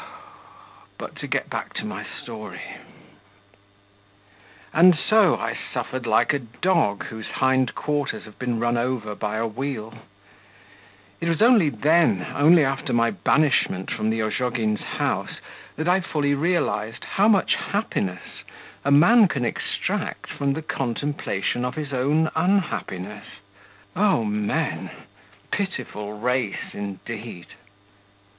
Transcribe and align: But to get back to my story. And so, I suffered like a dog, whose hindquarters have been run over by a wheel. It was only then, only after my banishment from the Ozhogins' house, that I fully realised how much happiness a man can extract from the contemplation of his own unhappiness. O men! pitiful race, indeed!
But 0.97 1.15
to 1.17 1.27
get 1.27 1.47
back 1.51 1.73
to 1.75 1.85
my 1.85 2.03
story. 2.03 2.63
And 4.73 4.97
so, 4.97 5.35
I 5.37 5.53
suffered 5.71 6.07
like 6.07 6.33
a 6.33 6.39
dog, 6.39 7.05
whose 7.09 7.27
hindquarters 7.27 8.23
have 8.23 8.39
been 8.39 8.59
run 8.59 8.77
over 8.77 9.13
by 9.13 9.35
a 9.37 9.45
wheel. 9.45 9.93
It 11.19 11.29
was 11.29 11.39
only 11.39 11.69
then, 11.69 12.25
only 12.33 12.65
after 12.65 12.93
my 12.93 13.11
banishment 13.11 13.91
from 13.91 14.09
the 14.09 14.21
Ozhogins' 14.23 14.79
house, 14.79 15.37
that 15.75 15.87
I 15.87 15.99
fully 15.99 16.33
realised 16.33 17.03
how 17.03 17.27
much 17.27 17.53
happiness 17.53 18.41
a 18.83 18.89
man 18.89 19.27
can 19.27 19.45
extract 19.45 20.31
from 20.31 20.53
the 20.53 20.63
contemplation 20.63 21.63
of 21.63 21.75
his 21.75 21.93
own 21.93 22.31
unhappiness. 22.35 23.27
O 23.95 24.23
men! 24.25 24.89
pitiful 25.51 26.13
race, 26.17 26.73
indeed! 26.73 27.45